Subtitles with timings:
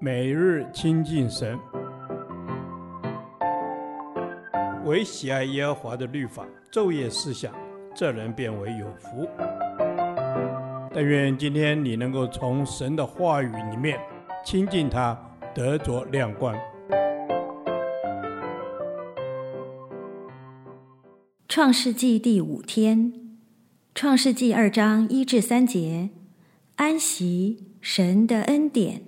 [0.00, 1.58] 每日亲近神，
[4.84, 7.54] 唯喜爱耶和华的律法，昼夜思想，
[7.94, 9.28] 这人便为有福。
[10.92, 13.98] 但愿今天你能够从神的话语里面
[14.44, 15.18] 亲近他，
[15.54, 16.54] 得着亮光。
[21.48, 23.12] 创世纪第五天，
[23.94, 26.10] 创世纪二章一至三节，
[26.76, 29.02] 安息，神的恩典。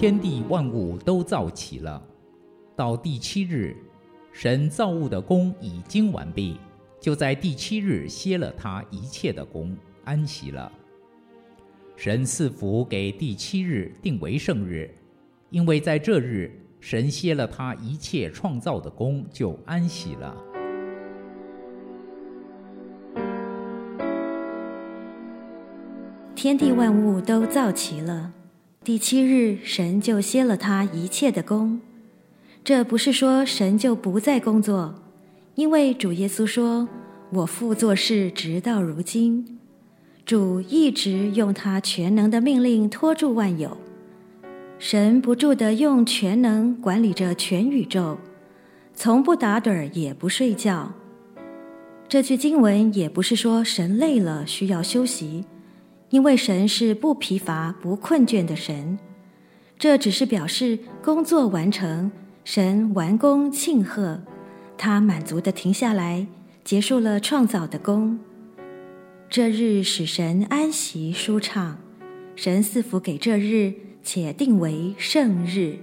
[0.00, 2.02] 天地万物都造齐了，
[2.74, 3.76] 到第七日，
[4.32, 6.56] 神造物的工已经完毕，
[6.98, 10.72] 就在第七日歇了他一切的工，安息了。
[11.96, 14.90] 神赐福给第七日，定为圣日，
[15.50, 20.34] 因为在这日，神歇了他一切创造的工，就安息了。
[26.34, 28.32] 天地万物都造齐了。
[28.82, 31.82] 第七日，神就歇了他一切的工。
[32.64, 34.94] 这不是说神就不再工作，
[35.54, 36.88] 因为主耶稣说
[37.30, 39.58] ：“我父做事直到如今。”
[40.24, 43.76] 主一直用他全能的命令托住万有。
[44.78, 48.16] 神不住地用全能管理着全宇宙，
[48.94, 50.90] 从不打盹儿，也不睡觉。
[52.08, 55.44] 这句经文也不是说神累了需要休息。
[56.10, 58.98] 因为神是不疲乏、不困倦的神，
[59.78, 62.10] 这只是表示工作完成，
[62.44, 64.20] 神完工庆贺，
[64.76, 66.26] 他满足地停下来，
[66.64, 68.18] 结束了创造的工。
[69.28, 71.78] 这日使神安息舒畅，
[72.34, 75.78] 神赐福给这日，且定为圣日。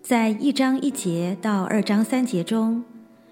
[0.00, 2.84] 在一章一节到二章三节中，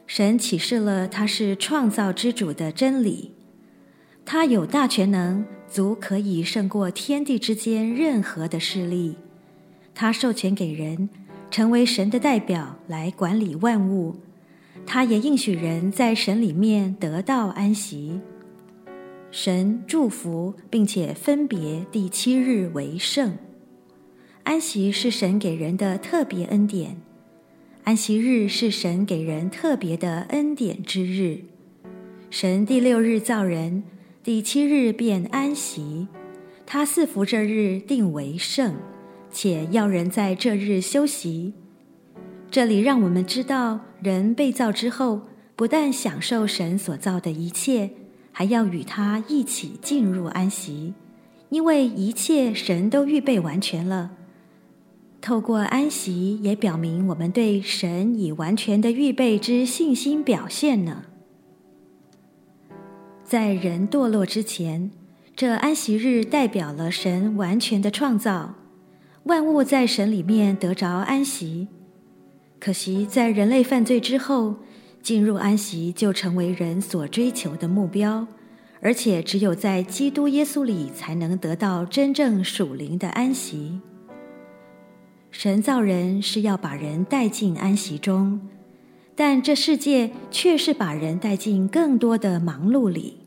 [0.07, 3.33] 神启示了他是创造之主的真理，
[4.31, 5.45] 他有大权能。
[5.69, 9.17] 足可以胜过天地之间任何的势力。
[9.93, 11.09] 他授权给人
[11.51, 14.17] 成为神的代表来管理万物。
[14.87, 18.21] 他也应许人在神里面得到安息。
[19.33, 23.37] 神祝福并且分别第七日为圣。
[24.43, 27.01] 安息是神给人的特别恩典。
[27.85, 31.43] 安息日是神给人特别的恩典之日。
[32.31, 33.85] 神第六日造人。
[34.23, 36.07] 第七日便安息，
[36.67, 38.75] 他赐福这日定为圣，
[39.33, 41.55] 且要人在这日休息。
[42.51, 45.23] 这里让我们知道，人被造之后，
[45.57, 47.89] 不但享受神所造的一切，
[48.31, 50.93] 还要与他一起进入安息，
[51.49, 54.11] 因为一切神都预备完全了。
[55.23, 61.05] 透过安息，也表明我们对神已完全的预备之信心表现呢。
[63.31, 64.91] 在人堕落之前，
[65.37, 68.57] 这安息日代表了神完全的创造，
[69.23, 71.69] 万物在神里面得着安息。
[72.59, 74.57] 可惜在人类犯罪之后，
[75.01, 78.27] 进入安息就成为人所追求的目标，
[78.81, 83.79] 而且只有在基督耶稣里才能得到真正属灵的安息。
[85.31, 88.41] 神造人是要把人带进安息中，
[89.15, 93.19] 但这世界却是把人带进更多的忙碌里。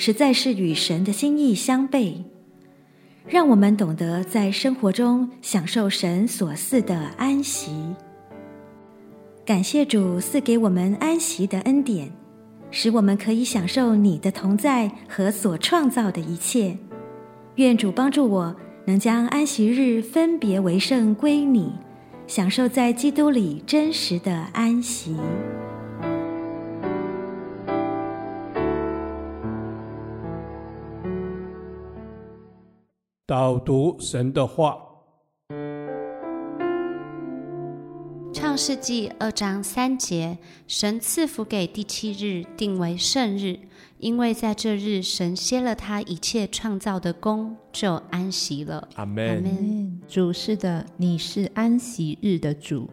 [0.00, 2.22] 实在是与神的心意相悖，
[3.26, 7.72] 让我们懂得在生活中享受神所赐的安息。
[9.44, 12.12] 感谢主赐给我们安息的恩典，
[12.70, 16.78] 使我们可以享受你的同在和所创造的一切。
[17.56, 18.54] 愿主帮助我
[18.84, 21.72] 能将安息日分别为圣归你，
[22.28, 25.16] 享受在基督里真实的安息。
[33.28, 34.78] 导读神的话，
[38.32, 43.58] 《创世纪》二章三节：神赐福给第七日，定为圣日，
[43.98, 48.88] 因为在这日，神歇了他一切创造的功，就安息了。
[48.94, 49.28] 阿门。
[49.28, 50.00] 阿门。
[50.08, 52.88] 主是的，你是安息日的主。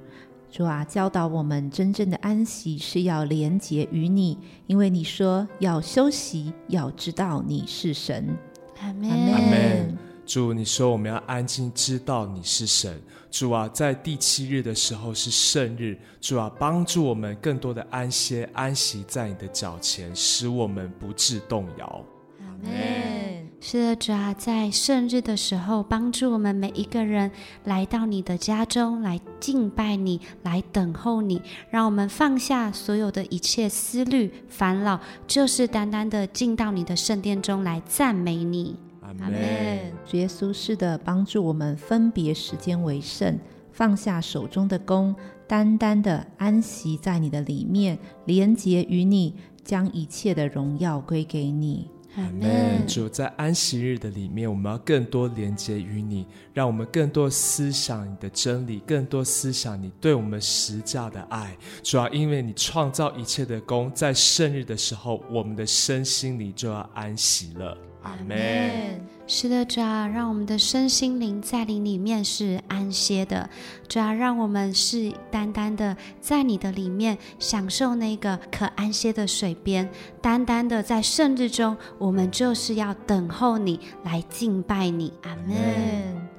[0.52, 4.38] 主啊，教导我们真正的安息是要连结于你，
[4.68, 8.38] 因为你说要休息，要知道你是神。
[8.82, 9.10] 阿门。
[9.10, 9.98] 阿门。
[10.26, 13.00] 主，你说我们要安静，知道你是神。
[13.30, 15.98] 主啊，在第七日的时候是圣日。
[16.20, 22.06] 主啊，帮助我们更多的安歇、安息在你的脚前，使我们不致动摇。
[22.40, 23.46] 阿门。
[23.62, 27.32] 是的，主啊，在圣日的时候，帮助我们每一个人
[27.64, 38.76] 来到你的家中来敬拜你，来等候你，让我们放下所有的一切思虑烦恼，就是单单的进到你的圣殿中来赞美你。
[39.20, 39.94] 阿门。
[40.06, 43.38] 主耶稣是的，帮助我们分别时间为圣，
[43.72, 45.16] 放下手中的工，
[45.48, 51.90] 单单的安息在你的里面，连结于你，将一切的荣耀归给你。
[52.16, 52.88] 阿门。
[52.88, 61.58] 主在安息日的里面，我们要更多连接于你，让我们更多思想你的真理，更多思想你对我们实价的爱。
[61.84, 67.78] 主要因为你创造一切的功，在圣日的时候，我们的身心里就要安息了。
[68.04, 68.85] 阿门。
[69.28, 73.50] 是的，主要，让我们的身心灵在你里面是安歇的。
[73.88, 79.90] 主要，让我们是单单的在你的里面享受那个可安歇的水边，
[80.22, 85.12] 单单的在圣日中，我们就是要等候你来敬拜你。
[85.24, 85.56] 阿门。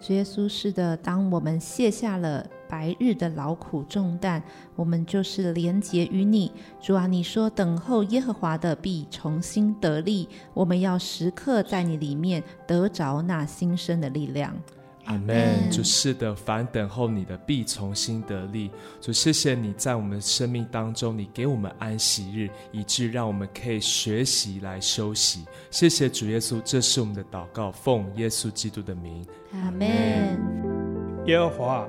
[0.00, 2.46] 主耶稣是的，当我们卸下了。
[2.68, 4.42] 白日的劳苦重担，
[4.74, 6.52] 我们就是连结于你。
[6.80, 14.54] 主啊，你说等候耶和华的必重新得力，我们要时刻在你里面得着那新生的力量。
[15.04, 15.70] 阿门。
[15.70, 18.70] 主是的，凡等候你的必重新得力。
[19.00, 25.44] 主，谢谢你在我们生命当中，你给我们安息日，以致让我们可以学习来休息。
[25.70, 29.24] 谢谢主耶稣，这是我们的祷告，奉耶稣基督的名。
[29.52, 29.86] 阿门。
[31.26, 31.88] 耶和华。